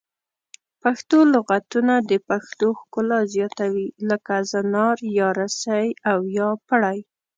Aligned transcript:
پښتو 0.81 1.19
لغتونه 1.33 1.93
د 2.09 2.11
پښتو 2.29 2.67
ښکلا 2.79 3.19
زیاتوي 3.35 3.87
لکه 4.09 4.35
زنار 4.51 4.97
یا 5.19 5.27
رسۍ 5.39 5.87
او 6.11 6.19
یا 6.37 6.49
پړی 6.67 6.99